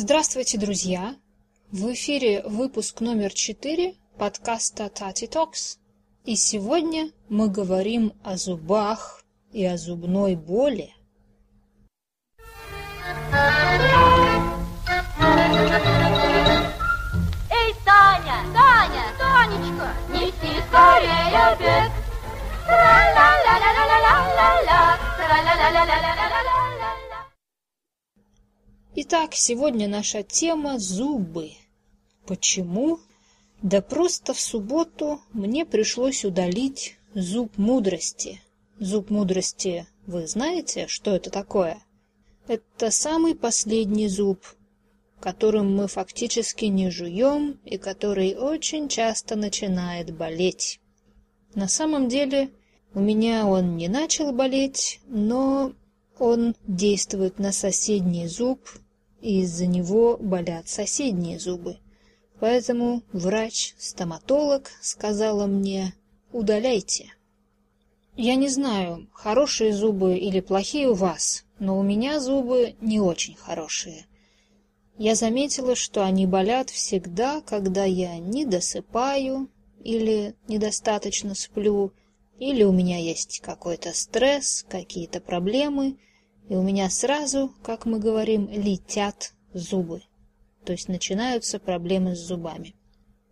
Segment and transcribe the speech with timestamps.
[0.00, 1.16] Здравствуйте, друзья!
[1.72, 5.78] В эфире выпуск номер 4 подкаста Tati Talks,
[6.24, 10.94] И сегодня мы говорим о зубах и о зубной боли.
[17.50, 18.44] Эй, Таня!
[18.54, 19.04] Таня!
[19.18, 19.96] Танечка!
[20.12, 21.90] Неси скорее обед!
[22.66, 24.96] Тра-ла-ла-ла-ла-ла-ла-ла!
[25.16, 26.57] Тра-ла-ла-ла-ла-ла-ла!
[29.00, 31.52] Итак, сегодня наша тема– зубы.
[32.26, 32.98] Почему?
[33.62, 38.42] Да просто в субботу мне пришлось удалить зуб мудрости.
[38.80, 41.78] Зуб мудрости, вы знаете, что это такое?
[42.48, 44.44] Это самый последний зуб,
[45.20, 50.80] которым мы фактически не жуем и который очень часто начинает болеть.
[51.54, 52.50] На самом деле
[52.94, 55.72] у меня он не начал болеть, но
[56.18, 58.58] он действует на соседний зуб
[59.20, 61.78] и из-за него болят соседние зубы.
[62.40, 65.94] Поэтому врач-стоматолог сказала мне
[66.32, 67.12] «удаляйте».
[68.16, 73.36] Я не знаю, хорошие зубы или плохие у вас, но у меня зубы не очень
[73.36, 74.06] хорошие.
[74.98, 79.48] Я заметила, что они болят всегда, когда я не досыпаю
[79.84, 81.92] или недостаточно сплю,
[82.40, 85.96] или у меня есть какой-то стресс, какие-то проблемы,
[86.48, 90.02] и у меня сразу, как мы говорим, летят зубы.
[90.64, 92.74] То есть начинаются проблемы с зубами.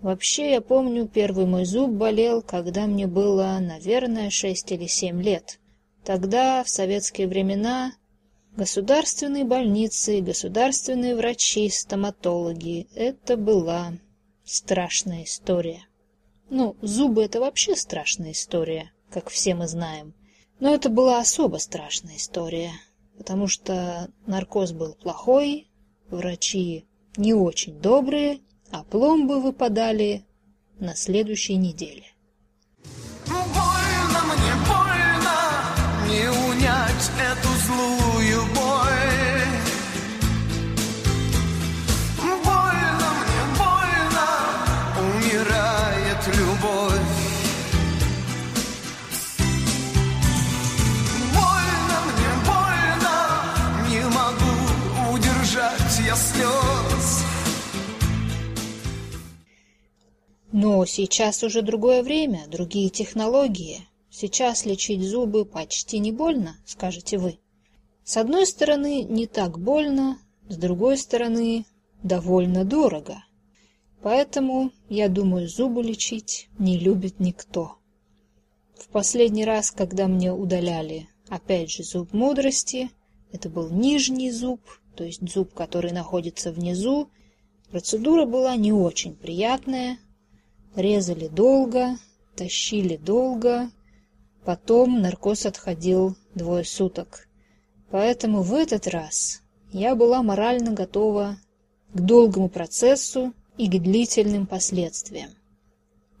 [0.00, 5.58] Вообще, я помню, первый мой зуб болел, когда мне было, наверное, шесть или семь лет.
[6.04, 7.92] Тогда, в советские времена,
[8.56, 13.94] государственные больницы, государственные врачи, стоматологи— это была
[14.44, 15.82] страшная история.
[16.50, 20.14] Ну, зубы— это вообще страшная история, как все мы знаем.
[20.60, 22.72] Но это была особо страшная история
[23.18, 25.68] потому что наркоз был плохой,
[26.08, 30.24] врачи не очень добрые, а пломбы выпадали
[30.78, 32.04] на следующей неделе.
[60.60, 63.86] Но сейчас уже другое время, другие технологии.
[64.10, 67.38] Сейчас лечить зубы почти не больно, скажете вы.
[68.02, 70.18] С одной стороны, не так больно,
[70.48, 71.64] с другой стороны,
[72.02, 73.22] довольно дорого.
[74.02, 77.76] Поэтому, я думаю, зубы лечить не любит никто.
[78.76, 82.90] В последний раз, когда мне удаляли, опять же, зуб мудрости,
[83.30, 84.60] это был нижний зуб,
[84.96, 87.10] то есть зуб, который находится внизу,
[87.70, 89.98] процедура была не очень приятная,
[90.76, 91.96] резали долго,
[92.36, 93.70] тащили долго,
[94.44, 97.28] потом наркоз отходил двое суток.
[97.90, 99.42] Поэтому в этот раз
[99.72, 101.38] я была морально готова
[101.92, 105.30] к долгому процессу и к длительным последствиям.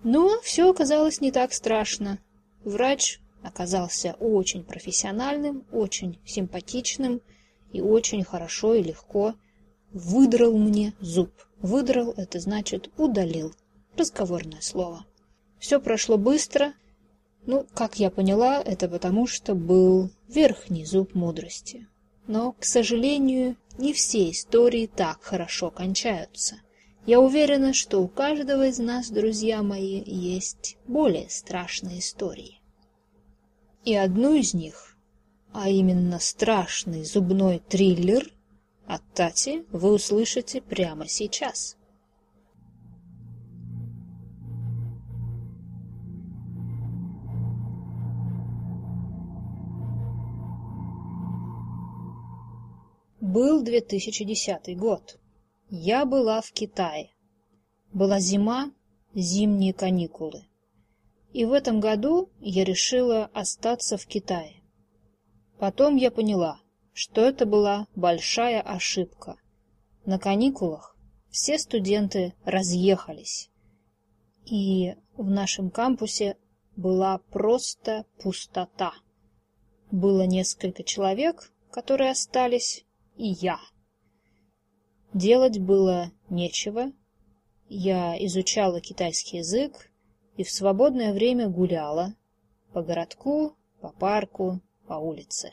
[0.02, 2.18] Но все оказалось не так страшно.
[2.64, 7.20] Врач оказался очень профессиональным, очень симпатичным
[7.72, 9.34] и очень хорошо и легко
[9.92, 11.30] выдрал мне зуб.
[11.60, 13.54] Выдрал— это значит удалил.
[13.98, 15.04] Разговорное слово.
[15.58, 16.72] Все прошло быстро.
[17.46, 21.88] Ну, как я поняла, это потому, что был верхний зуб мудрости.
[22.28, 26.60] Но, к сожалению, не все истории так хорошо кончаются.
[27.06, 32.60] Я уверена, что у каждого из нас, друзья мои, есть более страшные истории.
[33.84, 34.96] И одну из них,
[35.52, 38.32] а именно страшный зубной триллер
[38.86, 41.77] от Тати, вы услышите прямо сейчас.
[53.40, 55.16] Был 2010 год.
[55.70, 57.12] Я была в Китае.
[57.92, 58.72] Была зима,
[59.14, 60.42] зимние каникулы.
[61.32, 64.64] И в этом году я решила остаться в Китае.
[65.60, 66.60] Потом я поняла,
[66.92, 69.36] что это была большая ошибка.
[70.04, 70.96] На каникулах
[71.30, 73.50] все студенты разъехались.
[74.46, 76.36] И в нашем кампусе
[76.74, 78.94] была просто пустота.
[79.92, 82.84] Было несколько человек, которые остались,
[83.18, 83.58] и я.
[85.12, 86.92] Делать было нечего.
[87.68, 89.90] Я изучала китайский язык
[90.36, 92.14] и в свободное время гуляла
[92.72, 95.50] по городку, по парку, по улице.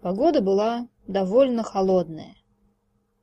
[0.00, 2.36] Погода была довольно холодная.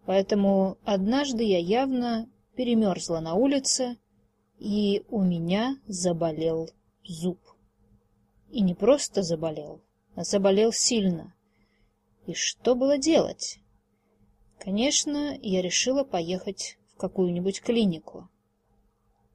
[0.05, 3.97] Поэтому однажды я явно перемерзла на улице,
[4.59, 6.69] и у меня заболел
[7.03, 7.39] зуб.
[8.49, 9.81] И не просто заболел,
[10.15, 11.33] а заболел сильно.
[12.27, 13.59] И что было делать?
[14.59, 18.27] Конечно, я решила поехать в какую-нибудь клинику.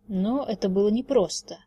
[0.08, 1.58] Но это было непросто.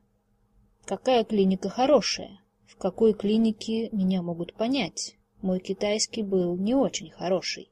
[0.86, 2.42] Какая клиника хорошая?
[2.68, 5.16] В какой клинике меня могут понять?
[5.42, 7.72] Мой китайский был не очень хороший.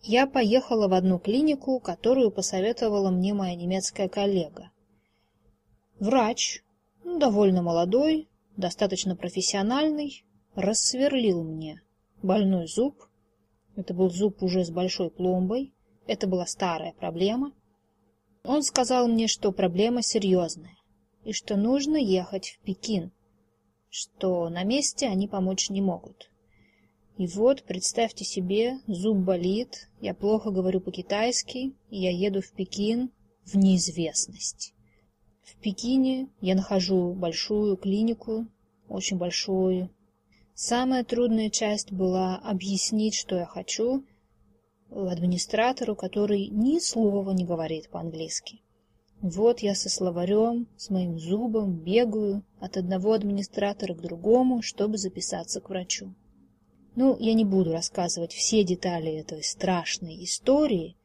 [0.00, 4.70] Я поехала в одну клинику, которую посоветовала мне моя немецкая коллега.
[5.98, 6.62] Врач,
[7.04, 10.24] довольно молодой, достаточно профессиональный,
[10.54, 11.80] рассверлил мне
[12.24, 12.96] больной зуб.
[13.76, 15.72] Это был зуб уже с большой пломбой.
[16.06, 17.52] Это была старая проблема.
[18.44, 20.76] Он сказал мне, что проблема серьезная,
[21.24, 23.12] и что нужно ехать в Пекин,
[23.88, 26.30] что на месте они помочь не могут.
[27.16, 33.10] И вот, представьте себе, зуб болит, я плохо говорю по-китайски, и я еду в Пекин
[33.44, 34.74] в неизвестность.
[35.42, 38.46] В Пекине я нахожу большую клинику,
[38.88, 39.90] очень большую.
[40.54, 44.04] Самая трудная часть была объяснить, что я хочу,
[44.88, 48.60] администратору, который ни слова не говорит по-английски.
[49.20, 55.60] Вот я со словарем, с моим зубом бегаю от одного администратора к другому, чтобы записаться
[55.60, 56.14] к врачу.
[56.94, 60.96] Ну, я не буду рассказывать все детали этой страшной истории,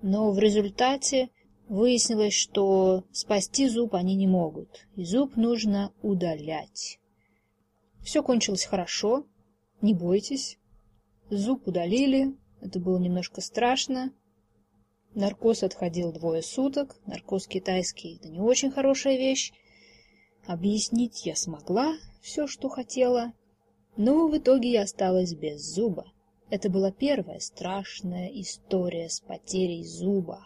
[0.00, 1.28] но в результате
[1.68, 6.98] выяснилось, что спасти зуб они не могут, и зуб нужно удалять.
[8.04, 9.26] Все кончилось хорошо,
[9.80, 10.58] не бойтесь.
[11.30, 14.12] Зуб удалили, это было немножко страшно.
[15.14, 19.52] Наркоз отходил двое суток, наркоз китайский– это не очень хорошая вещь.
[20.46, 23.32] Объяснить я смогла все, что хотела–
[23.96, 26.12] но в итоге я осталась без зуба.
[26.50, 30.40] Это была первая страшная история с потерей зуба.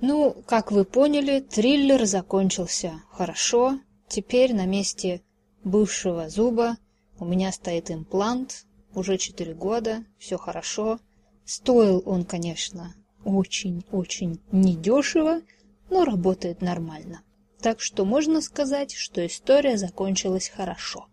[0.00, 3.80] Ну, как вы поняли, триллер закончился хорошо.
[4.08, 5.22] Теперь на месте
[5.64, 6.76] бывшего зуба
[7.18, 8.64] у меня стоит имплант.
[8.94, 10.98] Уже четыре года, все хорошо.
[11.44, 15.42] Стоил он, конечно, очень-очень недешево,
[15.90, 17.22] но работает нормально.
[17.60, 21.06] Так что можно сказать, что история закончилась хорошо.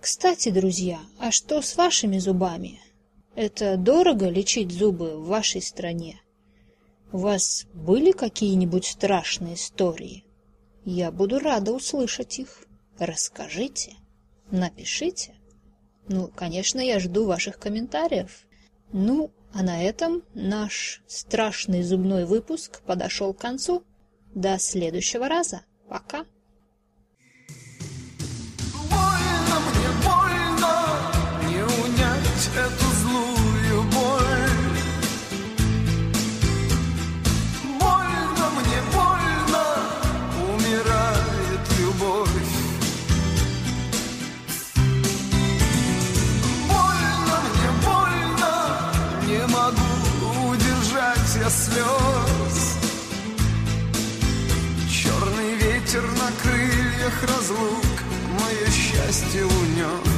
[0.00, 2.80] Кстати, друзья, а что с вашими зубами?
[3.34, 6.20] Это дорого лечить зубы в вашей стране?
[7.12, 10.24] У вас были какие-нибудь страшные истории?
[10.84, 12.64] Я буду рада услышать их.
[12.98, 13.94] Расскажите,
[14.50, 15.34] напишите.
[16.08, 18.46] Ну, конечно, я жду ваших комментариев.
[18.92, 23.84] Ну, а на этом наш страшный зубной выпуск подошел к концу.
[24.34, 25.62] До следующего раза.
[25.88, 26.26] Пока.
[28.90, 31.12] Больно мне, больно,
[31.48, 32.85] не унять эту
[51.46, 52.76] я слез.
[54.90, 57.96] Черный ветер на крыльях разлук
[58.40, 60.15] Мое счастье унес